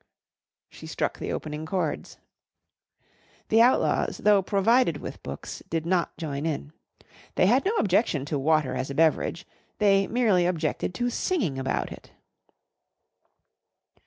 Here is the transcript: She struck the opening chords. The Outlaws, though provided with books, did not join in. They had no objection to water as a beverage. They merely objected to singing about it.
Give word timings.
She 0.71 0.87
struck 0.87 1.19
the 1.19 1.31
opening 1.31 1.67
chords. 1.67 2.17
The 3.49 3.61
Outlaws, 3.61 4.17
though 4.17 4.41
provided 4.41 4.97
with 4.97 5.21
books, 5.21 5.61
did 5.69 5.85
not 5.85 6.17
join 6.17 6.43
in. 6.47 6.73
They 7.35 7.45
had 7.45 7.65
no 7.65 7.75
objection 7.75 8.25
to 8.25 8.39
water 8.39 8.73
as 8.73 8.89
a 8.89 8.95
beverage. 8.95 9.45
They 9.77 10.07
merely 10.07 10.47
objected 10.47 10.95
to 10.95 11.11
singing 11.11 11.59
about 11.59 11.91
it. 11.91 12.09